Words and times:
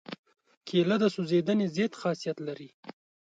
کېله 0.67 0.95
د 1.01 1.05
سوځېدنې 1.15 1.65
ضد 1.75 1.93
خاصیت 2.01 2.37
لري. 2.47 2.69